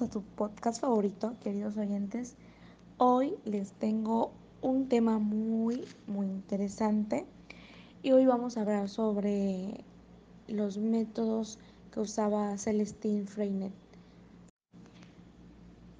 a 0.00 0.08
tu 0.08 0.22
podcast 0.22 0.80
favorito, 0.80 1.36
queridos 1.42 1.76
oyentes. 1.76 2.34
Hoy 2.96 3.34
les 3.44 3.72
tengo 3.72 4.32
un 4.62 4.88
tema 4.88 5.18
muy, 5.18 5.84
muy 6.06 6.28
interesante 6.28 7.26
y 8.02 8.12
hoy 8.12 8.24
vamos 8.24 8.56
a 8.56 8.62
hablar 8.62 8.88
sobre 8.88 9.84
los 10.48 10.78
métodos 10.78 11.58
que 11.92 12.00
usaba 12.00 12.56
Celestine 12.56 13.26
Freinet. 13.26 13.74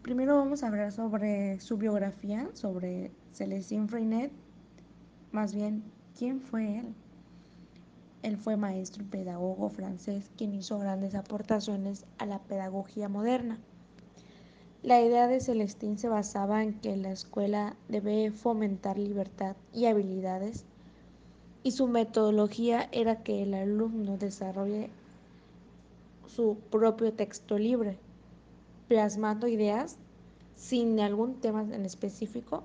Primero 0.00 0.36
vamos 0.36 0.62
a 0.62 0.68
hablar 0.68 0.90
sobre 0.90 1.61
su 1.61 1.77
biografía, 1.77 2.48
sobre 2.54 3.12
Celestine 3.34 3.88
Freinet, 3.88 4.32
más 5.32 5.54
bien, 5.54 5.84
¿quién 6.18 6.40
fue 6.40 6.79
él? 6.79 6.95
Él 8.22 8.38
fue 8.38 8.56
maestro 8.56 9.02
y 9.02 9.06
pedagogo 9.06 9.68
francés 9.68 10.30
quien 10.38 10.54
hizo 10.54 10.79
grandes 10.79 11.14
aportaciones 11.14 12.06
a 12.16 12.24
la 12.24 12.38
pedagogía 12.38 13.11
moderna. 13.11 13.58
La 14.82 15.00
idea 15.00 15.29
de 15.29 15.39
Celestín 15.39 15.96
se 15.96 16.09
basaba 16.09 16.64
en 16.64 16.75
que 16.81 16.96
la 16.96 17.13
escuela 17.13 17.77
debe 17.89 18.32
fomentar 18.32 18.99
libertad 18.99 19.55
y 19.72 19.86
habilidades 19.86 20.64
y 21.63 21.71
su 21.71 21.86
metodología 21.86 22.89
era 22.91 23.22
que 23.22 23.45
el 23.45 23.55
alumno 23.55 24.17
desarrolle 24.17 24.91
su 26.27 26.57
propio 26.72 27.13
texto 27.13 27.58
libre, 27.58 27.96
plasmando 28.89 29.46
ideas 29.46 29.99
sin 30.57 30.99
algún 30.99 31.35
tema 31.41 31.63
en 31.63 31.86
específico. 31.86 32.64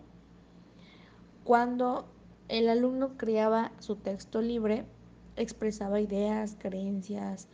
Cuando 1.44 2.08
el 2.48 2.68
alumno 2.68 3.16
creaba 3.18 3.72
su 3.78 3.96
texto 3.96 4.42
libre, 4.42 4.86
expresaba 5.36 6.02
ideas, 6.02 6.58
creencias, 6.58 7.48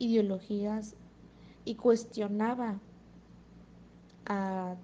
ideologías 0.00 0.96
y 1.64 1.76
cuestionaba 1.76 2.80
a 4.30 4.76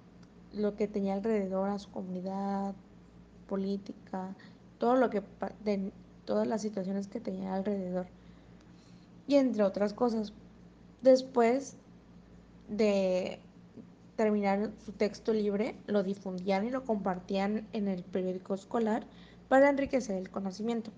lo 0.53 0.75
que 0.75 0.89
tenía 0.89 1.15
alrededor, 1.15 1.71
a 1.71 1.79
su 1.79 1.89
comunidad 1.91 2.75
política, 3.47 4.35
todo 4.79 4.97
lo 4.97 5.09
que 5.09 5.23
de 5.65 5.93
todas 6.25 6.49
las 6.49 6.63
situaciones 6.63 7.07
que 7.07 7.21
tenía 7.21 7.55
alrededor. 7.55 8.09
Y 9.29 9.37
entre 9.37 9.63
otras 9.63 9.95
cosas, 9.95 10.33
después 11.01 11.77
de 12.69 13.39
terminar 14.17 14.73
su 14.85 14.91
texto 14.91 15.33
libre, 15.33 15.77
lo 15.87 16.03
difundían 16.03 16.67
y 16.67 16.71
lo 16.71 16.85
compartían 16.85 17.69
en 17.73 17.87
el 17.87 18.03
periódico 18.03 18.55
escolar 18.55 19.07
para 19.49 19.71
enriquecer 19.71 20.17
el 20.17 20.29
conocimiento. 20.29 20.91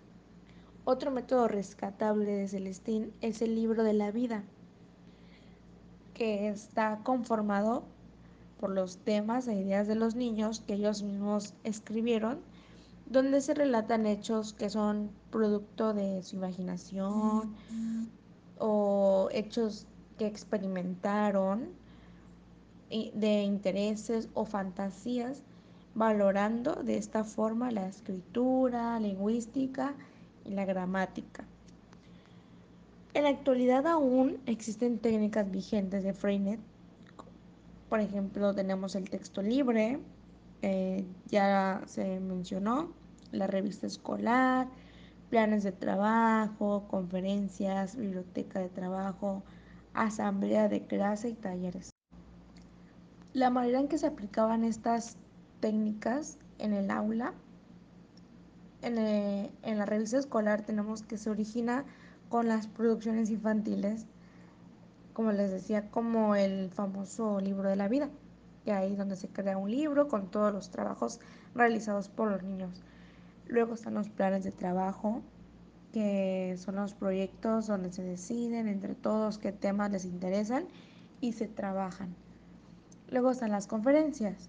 Otro 0.86 1.10
método 1.10 1.48
rescatable 1.48 2.32
de 2.32 2.48
Celestín 2.48 3.12
es 3.20 3.42
el 3.42 3.54
libro 3.54 3.84
de 3.84 3.92
la 3.92 4.10
vida, 4.10 4.42
que 6.14 6.48
está 6.48 7.00
conformado 7.04 7.84
por 8.60 8.70
los 8.70 8.98
temas 8.98 9.48
e 9.48 9.54
ideas 9.54 9.86
de 9.86 9.94
los 9.94 10.14
niños 10.14 10.62
que 10.66 10.74
ellos 10.74 11.02
mismos 11.02 11.54
escribieron, 11.64 12.40
donde 13.06 13.40
se 13.40 13.54
relatan 13.54 14.06
hechos 14.06 14.52
que 14.52 14.68
son 14.68 15.10
producto 15.30 15.94
de 15.94 16.22
su 16.22 16.36
imaginación 16.36 17.54
o 18.58 19.28
hechos 19.32 19.86
que 20.18 20.26
experimentaron 20.26 21.68
de 22.90 23.42
intereses 23.42 24.28
o 24.34 24.44
fantasías, 24.44 25.42
valorando 25.94 26.74
de 26.74 26.96
esta 26.96 27.24
forma 27.24 27.70
la 27.70 27.86
escritura, 27.88 28.98
lingüística 29.00 29.94
la 30.50 30.64
gramática. 30.64 31.44
En 33.14 33.24
la 33.24 33.30
actualidad 33.30 33.86
aún 33.86 34.38
existen 34.46 34.98
técnicas 34.98 35.50
vigentes 35.50 36.04
de 36.04 36.12
Freinet. 36.12 36.60
Por 37.88 38.00
ejemplo, 38.00 38.54
tenemos 38.54 38.94
el 38.94 39.08
texto 39.08 39.42
libre, 39.42 40.00
eh, 40.62 41.06
ya 41.26 41.82
se 41.86 42.20
mencionó, 42.20 42.92
la 43.32 43.46
revista 43.46 43.86
escolar, 43.86 44.68
planes 45.30 45.62
de 45.62 45.72
trabajo, 45.72 46.86
conferencias, 46.88 47.96
biblioteca 47.96 48.60
de 48.60 48.68
trabajo, 48.68 49.42
asamblea 49.94 50.68
de 50.68 50.86
clase 50.86 51.30
y 51.30 51.34
talleres. 51.34 51.90
La 53.32 53.50
manera 53.50 53.80
en 53.80 53.88
que 53.88 53.98
se 53.98 54.06
aplicaban 54.06 54.64
estas 54.64 55.16
técnicas 55.60 56.38
en 56.58 56.72
el 56.72 56.90
aula 56.90 57.34
eh, 58.82 59.50
en, 59.62 59.78
la 59.78 59.86
revista 59.86 60.18
escolar 60.18 60.62
tenemos 60.62 61.02
que 61.02 61.18
se 61.18 61.30
origina 61.30 61.84
con 62.28 62.46
las 62.46 62.68
producciones 62.68 63.28
infantiles, 63.30 64.06
como 65.18 65.32
les 65.32 65.50
decía, 65.50 65.90
como 65.90 66.36
el 66.36 66.70
famoso 66.70 67.40
libro 67.40 67.68
de 67.68 67.74
la 67.74 67.88
vida, 67.88 68.08
que 68.64 68.70
ahí 68.70 68.94
donde 68.94 69.16
se 69.16 69.26
crea 69.26 69.58
un 69.58 69.68
libro 69.68 70.06
con 70.06 70.30
todos 70.30 70.52
los 70.52 70.70
trabajos 70.70 71.18
realizados 71.56 72.08
por 72.08 72.30
los 72.30 72.44
niños. 72.44 72.84
Luego 73.48 73.74
están 73.74 73.94
los 73.94 74.08
planes 74.10 74.44
de 74.44 74.52
trabajo, 74.52 75.22
que 75.92 76.54
son 76.56 76.76
los 76.76 76.94
proyectos 76.94 77.66
donde 77.66 77.92
se 77.92 78.04
deciden 78.04 78.68
entre 78.68 78.94
todos 78.94 79.38
qué 79.38 79.50
temas 79.50 79.90
les 79.90 80.04
interesan 80.04 80.68
y 81.20 81.32
se 81.32 81.48
trabajan. 81.48 82.14
Luego 83.10 83.32
están 83.32 83.50
las 83.50 83.66
conferencias, 83.66 84.48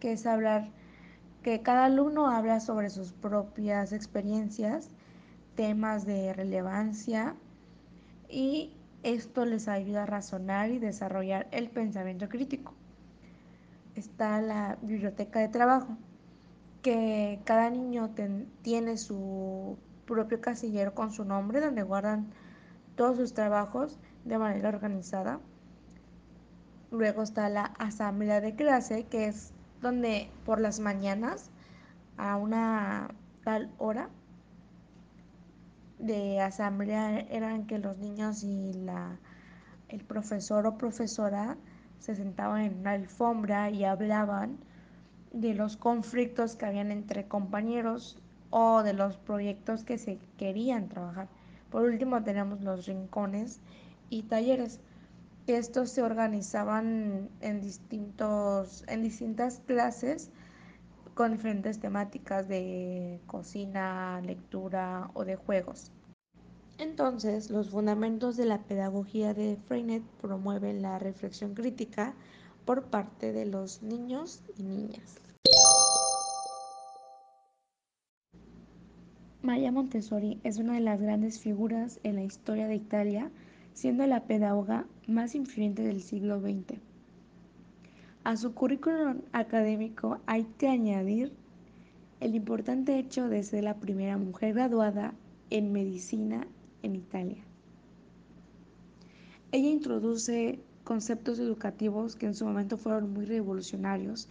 que 0.00 0.12
es 0.12 0.24
hablar 0.24 0.70
que 1.42 1.60
cada 1.60 1.84
alumno 1.84 2.30
habla 2.30 2.60
sobre 2.60 2.88
sus 2.88 3.12
propias 3.12 3.92
experiencias, 3.92 4.88
temas 5.54 6.06
de 6.06 6.32
relevancia 6.32 7.34
y 8.30 8.72
esto 9.02 9.44
les 9.44 9.68
ayuda 9.68 10.02
a 10.02 10.06
razonar 10.06 10.70
y 10.70 10.78
desarrollar 10.78 11.48
el 11.50 11.70
pensamiento 11.70 12.28
crítico. 12.28 12.74
Está 13.94 14.40
la 14.40 14.78
biblioteca 14.82 15.40
de 15.40 15.48
trabajo, 15.48 15.96
que 16.82 17.40
cada 17.44 17.70
niño 17.70 18.10
tiene 18.62 18.96
su 18.96 19.76
propio 20.06 20.40
casillero 20.40 20.94
con 20.94 21.12
su 21.12 21.24
nombre 21.24 21.60
donde 21.60 21.82
guardan 21.82 22.28
todos 22.96 23.16
sus 23.16 23.34
trabajos 23.34 23.98
de 24.24 24.38
manera 24.38 24.68
organizada. 24.68 25.40
Luego 26.90 27.22
está 27.22 27.48
la 27.48 27.64
asamblea 27.78 28.40
de 28.40 28.54
clase, 28.54 29.04
que 29.04 29.26
es 29.26 29.52
donde 29.82 30.30
por 30.44 30.60
las 30.60 30.80
mañanas 30.80 31.50
a 32.16 32.36
una 32.36 33.08
tal 33.44 33.70
hora 33.78 34.08
de 35.98 36.40
asamblea 36.40 37.20
eran 37.30 37.66
que 37.66 37.78
los 37.78 37.98
niños 37.98 38.44
y 38.44 38.72
la, 38.72 39.18
el 39.88 40.04
profesor 40.04 40.66
o 40.66 40.78
profesora 40.78 41.56
se 41.98 42.14
sentaban 42.14 42.62
en 42.62 42.78
una 42.78 42.92
alfombra 42.92 43.70
y 43.70 43.84
hablaban 43.84 44.58
de 45.32 45.54
los 45.54 45.76
conflictos 45.76 46.56
que 46.56 46.66
habían 46.66 46.90
entre 46.90 47.26
compañeros 47.26 48.18
o 48.50 48.82
de 48.82 48.94
los 48.94 49.16
proyectos 49.16 49.84
que 49.84 49.98
se 49.98 50.18
querían 50.38 50.88
trabajar. 50.88 51.28
Por 51.70 51.82
último 51.82 52.22
tenemos 52.22 52.60
los 52.62 52.86
rincones 52.86 53.60
y 54.08 54.22
talleres 54.22 54.80
estos 55.46 55.90
se 55.90 56.02
organizaban 56.02 57.30
en, 57.40 57.60
distintos, 57.60 58.84
en 58.86 59.02
distintas 59.02 59.60
clases 59.66 60.30
con 61.18 61.32
diferentes 61.32 61.80
temáticas 61.80 62.46
de 62.46 63.18
cocina, 63.26 64.20
lectura 64.20 65.10
o 65.14 65.24
de 65.24 65.34
juegos. 65.34 65.90
Entonces, 66.78 67.50
los 67.50 67.70
fundamentos 67.70 68.36
de 68.36 68.44
la 68.44 68.58
pedagogía 68.58 69.34
de 69.34 69.56
Freinet 69.66 70.04
promueven 70.22 70.80
la 70.80 71.00
reflexión 71.00 71.54
crítica 71.54 72.14
por 72.64 72.84
parte 72.84 73.32
de 73.32 73.46
los 73.46 73.82
niños 73.82 74.44
y 74.56 74.62
niñas. 74.62 75.16
Maya 79.42 79.72
Montessori 79.72 80.38
es 80.44 80.58
una 80.58 80.74
de 80.74 80.82
las 80.82 81.00
grandes 81.00 81.40
figuras 81.40 81.98
en 82.04 82.14
la 82.14 82.22
historia 82.22 82.68
de 82.68 82.76
Italia 82.76 83.32
siendo 83.72 84.06
la 84.06 84.22
pedagoga 84.22 84.86
más 85.08 85.34
influyente 85.34 85.82
del 85.82 86.00
siglo 86.00 86.40
XX. 86.40 86.87
A 88.28 88.36
su 88.36 88.52
currículum 88.52 89.22
académico 89.32 90.18
hay 90.26 90.44
que 90.58 90.68
añadir 90.68 91.32
el 92.20 92.34
importante 92.34 92.98
hecho 92.98 93.26
de 93.26 93.42
ser 93.42 93.64
la 93.64 93.80
primera 93.80 94.18
mujer 94.18 94.52
graduada 94.52 95.14
en 95.48 95.72
medicina 95.72 96.46
en 96.82 96.94
Italia. 96.94 97.42
Ella 99.50 99.70
introduce 99.70 100.60
conceptos 100.84 101.38
educativos 101.38 102.16
que 102.16 102.26
en 102.26 102.34
su 102.34 102.44
momento 102.44 102.76
fueron 102.76 103.14
muy 103.14 103.24
revolucionarios 103.24 104.28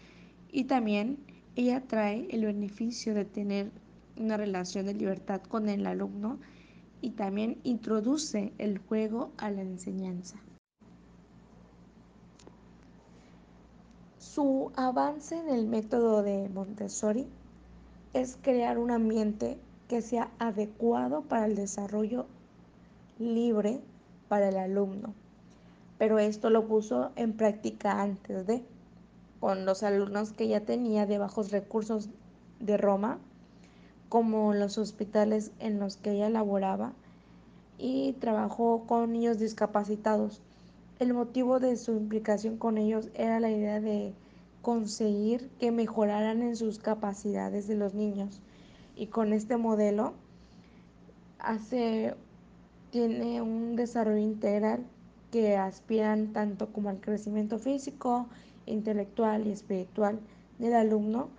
y 0.51 0.65
también 0.65 1.17
ella 1.55 1.81
trae 1.81 2.27
el 2.29 2.45
beneficio 2.45 3.15
de 3.15 3.25
tener 3.25 3.71
una 4.15 4.37
relación 4.37 4.85
de 4.85 4.93
libertad 4.93 5.41
con 5.41 5.69
el 5.69 5.87
alumno 5.87 6.37
y 7.01 7.09
también 7.09 7.57
introduce 7.63 8.53
el 8.59 8.77
juego 8.77 9.31
a 9.37 9.49
la 9.49 9.63
enseñanza. 9.63 10.37
Su 14.37 14.71
avance 14.75 15.35
en 15.35 15.49
el 15.49 15.65
método 15.65 16.21
de 16.21 16.47
Montessori 16.49 17.25
es 18.13 18.37
crear 18.39 18.77
un 18.77 18.91
ambiente 18.91 19.57
que 19.87 20.03
sea 20.03 20.29
adecuado 20.37 21.23
para 21.23 21.47
el 21.47 21.55
desarrollo 21.55 22.27
libre 23.17 23.81
para 24.27 24.49
el 24.49 24.57
alumno. 24.57 25.15
pero 25.97 26.19
esto 26.19 26.51
lo 26.51 26.67
puso 26.67 27.09
en 27.15 27.33
práctica 27.33 27.99
antes 27.99 28.45
de, 28.45 28.63
con 29.39 29.65
los 29.65 29.81
alumnos 29.81 30.33
que 30.33 30.47
ya 30.47 30.59
tenía 30.59 31.07
de 31.07 31.17
bajos 31.17 31.49
recursos 31.49 32.11
de 32.59 32.77
Roma, 32.77 33.17
como 34.07 34.53
los 34.53 34.77
hospitales 34.77 35.51
en 35.57 35.79
los 35.79 35.97
que 35.97 36.11
ella 36.11 36.29
laboraba, 36.29 36.93
y 37.79 38.13
trabajó 38.19 38.83
con 38.85 39.13
niños 39.13 39.39
discapacitados. 39.39 40.43
El 40.99 41.15
motivo 41.15 41.59
de 41.59 41.75
su 41.75 41.93
implicación 41.93 42.57
con 42.57 42.77
ellos 42.77 43.09
era 43.15 43.39
la 43.39 43.49
idea 43.49 43.81
de 43.81 44.13
conseguir 44.67 45.49
que 45.59 45.71
mejoraran 45.71 46.41
en 46.41 46.57
sus 46.57 46.77
capacidades 46.77 47.69
de 47.69 47.75
los 47.75 47.93
niños. 47.93 48.41
Y 48.97 49.07
con 49.07 49.31
este 49.31 49.55
modelo 49.55 50.11
hace, 51.39 52.15
tiene 52.91 53.41
un 53.41 53.77
desarrollo 53.77 54.17
integral 54.17 54.85
que 55.31 55.55
aspiran 55.55 56.33
tanto 56.33 56.73
como 56.73 56.89
al 56.89 56.99
crecimiento 56.99 57.59
físico, 57.59 58.27
intelectual 58.65 59.47
y 59.47 59.51
espiritual 59.51 60.19
del 60.59 60.73
alumno 60.73 61.29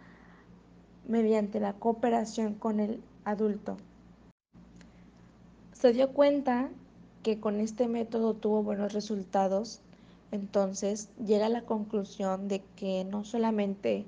mediante 1.06 1.60
la 1.60 1.75
cooperación 1.75 2.54
con 2.54 2.80
el 2.80 3.02
adulto. 3.26 3.76
Se 5.72 5.92
dio 5.92 6.14
cuenta 6.14 6.70
que 7.22 7.40
con 7.40 7.60
este 7.60 7.88
método 7.88 8.32
tuvo 8.32 8.62
buenos 8.62 8.94
resultados, 8.94 9.82
entonces 10.30 11.08
llega 11.25 11.46
a 11.46 11.50
la 11.50 11.62
conclusión 11.62 12.48
de 12.48 12.62
que 12.76 13.04
no 13.04 13.25
solamente 13.25 14.04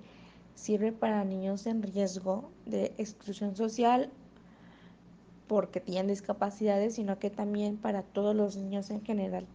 sirve 0.55 0.93
para 0.93 1.25
niños 1.25 1.67
en 1.67 1.83
riesgo 1.83 2.51
de 2.67 2.93
exclusión 2.99 3.57
social 3.57 4.11
porque 5.49 5.81
tienen 5.81 6.09
discapacidades, 6.09 6.95
sino 6.95 7.19
que 7.19 7.31
también 7.31 7.77
para 7.77 8.03
todos 8.03 8.37
los 8.37 8.57
niños 8.57 8.91
en 8.91 9.03
general. 9.03 9.47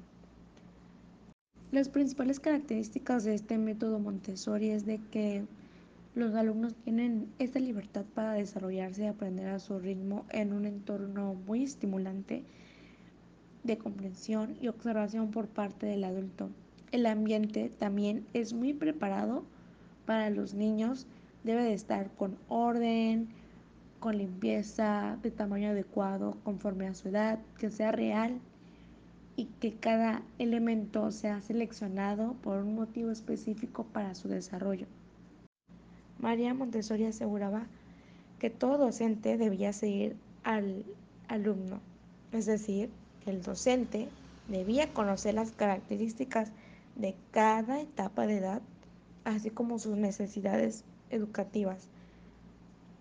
Las 1.71 1.89
principales 1.89 2.39
características 2.39 3.23
de 3.23 3.35
este 3.35 3.57
método 3.57 3.99
Montessori 3.99 4.69
es 4.71 4.85
de 4.85 4.99
que 5.11 5.45
los 6.15 6.33
alumnos 6.33 6.73
tienen 6.75 7.27
esta 7.39 7.59
libertad 7.59 8.05
para 8.13 8.33
desarrollarse 8.33 9.03
y 9.03 9.07
aprender 9.07 9.49
a 9.49 9.59
su 9.59 9.79
ritmo 9.79 10.25
en 10.29 10.53
un 10.53 10.65
entorno 10.65 11.33
muy 11.33 11.63
estimulante 11.63 12.43
de 13.65 13.77
comprensión 13.77 14.55
y 14.61 14.67
observación 14.67 15.31
por 15.31 15.47
parte 15.47 15.85
del 15.85 16.03
adulto. 16.03 16.49
El 16.91 17.05
ambiente 17.05 17.69
también 17.69 18.25
es 18.33 18.53
muy 18.53 18.73
preparado 18.73 19.43
para 20.05 20.29
los 20.29 20.53
niños. 20.53 21.07
Debe 21.43 21.63
de 21.63 21.73
estar 21.73 22.11
con 22.11 22.37
orden, 22.47 23.27
con 23.99 24.17
limpieza, 24.17 25.17
de 25.21 25.31
tamaño 25.31 25.69
adecuado, 25.69 26.37
conforme 26.43 26.87
a 26.87 26.93
su 26.93 27.09
edad, 27.09 27.39
que 27.57 27.71
sea 27.71 27.91
real 27.91 28.39
y 29.35 29.45
que 29.59 29.73
cada 29.73 30.21
elemento 30.37 31.11
sea 31.11 31.41
seleccionado 31.41 32.33
por 32.41 32.59
un 32.59 32.75
motivo 32.75 33.11
específico 33.11 33.83
para 33.83 34.15
su 34.15 34.27
desarrollo. 34.27 34.85
María 36.19 36.53
Montessori 36.53 37.05
aseguraba 37.05 37.67
que 38.39 38.49
todo 38.49 38.77
docente 38.77 39.37
debía 39.37 39.73
seguir 39.73 40.15
al 40.43 40.85
alumno, 41.27 41.79
es 42.31 42.45
decir, 42.45 42.89
el 43.25 43.41
docente 43.41 44.07
debía 44.47 44.93
conocer 44.93 45.33
las 45.33 45.51
características 45.51 46.51
de 46.95 47.15
cada 47.31 47.81
etapa 47.81 48.27
de 48.27 48.37
edad, 48.37 48.61
así 49.23 49.49
como 49.49 49.79
sus 49.79 49.97
necesidades 49.97 50.83
educativas. 51.09 51.89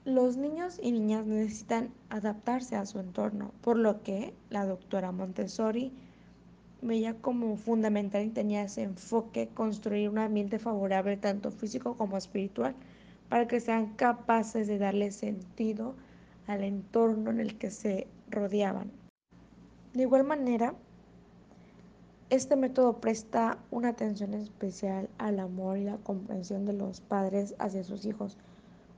Los 0.05 0.37
niños 0.37 0.79
y 0.83 0.93
niñas 0.93 1.27
necesitan 1.27 1.91
adaptarse 2.11 2.77
a 2.77 2.87
su 2.87 2.99
entorno, 3.01 3.53
por 3.63 3.79
lo 3.79 4.03
que 4.03 4.35
la 4.51 4.67
doctora 4.67 5.13
Montessori 5.13 5.93
veía 6.83 7.15
como 7.15 7.57
fundamental 7.57 8.25
y 8.25 8.31
tenía 8.31 8.65
ese 8.65 8.83
enfoque 8.83 9.49
construir 9.55 10.11
un 10.11 10.19
ambiente 10.19 10.59
favorable 10.59 11.17
tanto 11.17 11.51
físico 11.51 11.97
como 11.97 12.19
espiritual 12.19 12.75
para 13.31 13.49
que 13.49 13.61
sean 13.61 13.95
capaces 13.95 14.67
de 14.67 14.79
darle 14.79 15.11
sentido 15.11 15.95
al 16.47 16.63
entorno 16.63 17.31
en 17.31 17.41
el 17.41 17.57
que 17.57 17.71
se 17.71 18.07
rodeaban. 18.29 18.91
De 19.95 20.03
igual 20.03 20.25
manera, 20.25 20.75
este 22.29 22.57
método 22.57 23.01
presta 23.01 23.59
una 23.71 23.91
atención 23.91 24.35
especial 24.35 25.09
al 25.19 25.39
amor 25.39 25.79
y 25.79 25.85
la 25.85 25.99
comprensión 25.99 26.65
de 26.65 26.73
los 26.73 27.01
padres 27.01 27.55
hacia 27.61 27.85
sus 27.85 28.05
hijos. 28.05 28.37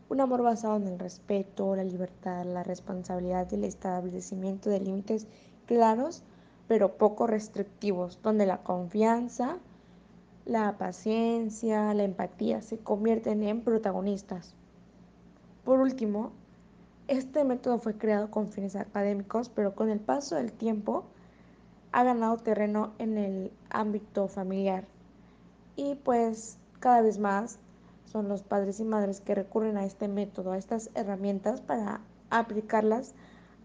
Un 0.09 0.23
amor 0.23 0.43
basado 0.43 0.77
en 0.77 0.87
el 0.87 0.99
respeto, 0.99 1.77
la 1.77 1.85
libertad, 1.85 2.47
la 2.47 2.63
responsabilidad 2.63 3.47
y 3.51 3.57
el 3.57 3.65
establecimiento 3.65 4.71
de 4.71 4.81
límites 4.81 5.27
claros 5.67 6.25
pero 6.67 6.97
poco 6.97 7.27
restrictivos, 7.27 8.19
donde 8.23 8.47
la 8.47 8.63
confianza, 8.63 9.59
la 10.47 10.79
paciencia, 10.79 11.93
la 11.95 12.05
empatía 12.05 12.63
se 12.63 12.79
convierten 12.79 13.43
en 13.43 13.61
protagonistas. 13.61 14.55
Por 15.65 15.81
último, 15.81 16.33
este 17.09 17.45
método 17.45 17.79
fue 17.79 17.97
creado 17.97 18.31
con 18.31 18.49
fines 18.49 18.77
académicos, 18.77 19.49
pero 19.49 19.75
con 19.75 19.91
el 19.91 20.01
paso 20.01 20.37
del 20.37 20.53
tiempo 20.53 21.05
ha 21.93 22.03
ganado 22.03 22.37
terreno 22.39 22.93
en 22.99 23.17
el 23.17 23.53
ámbito 23.71 24.29
familiar. 24.29 24.85
Y 25.77 25.95
pues 25.97 26.59
cada 26.81 27.03
vez 27.03 27.19
más 27.19 27.59
son 28.07 28.29
los 28.29 28.43
padres 28.43 28.81
y 28.81 28.85
madres 28.85 29.21
que 29.21 29.35
recurren 29.35 29.77
a 29.77 29.85
este 29.85 30.09
método, 30.09 30.53
a 30.53 30.59
estas 30.59 30.91
herramientas 30.95 31.61
para 31.61 32.01
aplicarlas 32.31 33.15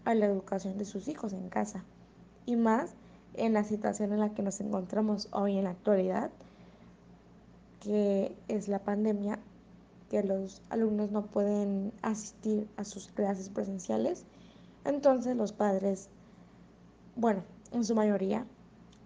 a 0.04 0.14
la 0.14 0.26
educación 0.26 0.78
de 0.78 0.84
sus 0.84 1.08
hijos 1.08 1.32
en 1.32 1.48
casa 1.48 1.84
y 2.46 2.56
más 2.56 2.94
en 3.34 3.54
la 3.54 3.64
situación 3.64 4.12
en 4.12 4.20
la 4.20 4.34
que 4.34 4.42
nos 4.42 4.60
encontramos 4.60 5.28
hoy 5.32 5.58
en 5.58 5.64
la 5.64 5.70
actualidad, 5.70 6.30
que 7.80 8.36
es 8.48 8.68
la 8.68 8.80
pandemia, 8.80 9.38
que 10.12 10.22
los 10.22 10.60
alumnos 10.68 11.10
no 11.10 11.24
pueden 11.24 11.90
asistir 12.02 12.68
a 12.76 12.84
sus 12.84 13.08
clases 13.08 13.48
presenciales. 13.48 14.26
Entonces 14.84 15.34
los 15.34 15.52
padres, 15.54 16.10
bueno, 17.16 17.42
en 17.72 17.82
su 17.82 17.94
mayoría, 17.94 18.44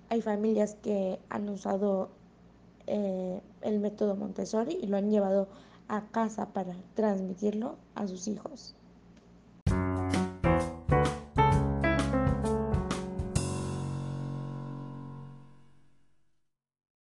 hay 0.08 0.20
familias 0.20 0.74
que 0.82 1.20
han 1.28 1.48
usado 1.48 2.10
eh, 2.88 3.40
el 3.62 3.78
método 3.78 4.16
Montessori 4.16 4.80
y 4.82 4.88
lo 4.88 4.96
han 4.96 5.12
llevado 5.12 5.46
a 5.86 6.08
casa 6.08 6.52
para 6.52 6.74
transmitirlo 6.96 7.76
a 7.94 8.08
sus 8.08 8.26
hijos. 8.26 8.74